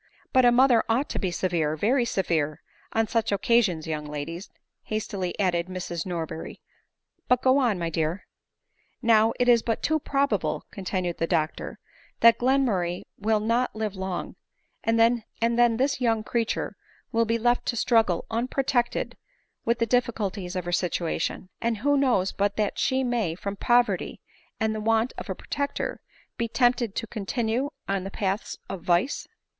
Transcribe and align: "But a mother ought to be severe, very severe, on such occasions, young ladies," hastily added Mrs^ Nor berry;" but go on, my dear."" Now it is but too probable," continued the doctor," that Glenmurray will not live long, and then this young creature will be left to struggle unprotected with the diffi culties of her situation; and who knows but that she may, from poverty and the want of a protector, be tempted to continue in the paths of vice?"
"But 0.33 0.45
a 0.45 0.51
mother 0.51 0.83
ought 0.89 1.09
to 1.09 1.19
be 1.19 1.29
severe, 1.29 1.75
very 1.75 2.05
severe, 2.05 2.63
on 2.91 3.07
such 3.07 3.31
occasions, 3.31 3.85
young 3.85 4.03
ladies," 4.05 4.49
hastily 4.85 5.39
added 5.39 5.67
Mrs^ 5.67 6.07
Nor 6.07 6.25
berry;" 6.25 6.59
but 7.29 7.43
go 7.43 7.59
on, 7.59 7.77
my 7.77 7.91
dear."" 7.91 8.25
Now 9.03 9.31
it 9.39 9.47
is 9.47 9.61
but 9.61 9.83
too 9.83 9.99
probable," 9.99 10.65
continued 10.71 11.19
the 11.19 11.27
doctor," 11.27 11.77
that 12.21 12.39
Glenmurray 12.39 13.03
will 13.19 13.39
not 13.39 13.75
live 13.75 13.95
long, 13.95 14.37
and 14.83 14.99
then 14.99 15.23
this 15.77 16.01
young 16.01 16.23
creature 16.23 16.75
will 17.11 17.25
be 17.25 17.37
left 17.37 17.67
to 17.67 17.75
struggle 17.75 18.25
unprotected 18.31 19.15
with 19.65 19.77
the 19.77 19.85
diffi 19.85 20.13
culties 20.15 20.55
of 20.55 20.65
her 20.65 20.71
situation; 20.71 21.49
and 21.61 21.77
who 21.77 21.95
knows 21.95 22.31
but 22.31 22.57
that 22.57 22.79
she 22.79 23.03
may, 23.03 23.35
from 23.35 23.55
poverty 23.55 24.19
and 24.59 24.73
the 24.73 24.81
want 24.81 25.13
of 25.19 25.29
a 25.29 25.35
protector, 25.35 26.01
be 26.37 26.47
tempted 26.47 26.95
to 26.95 27.05
continue 27.05 27.69
in 27.87 28.03
the 28.03 28.09
paths 28.09 28.57
of 28.67 28.81
vice?" 28.81 29.27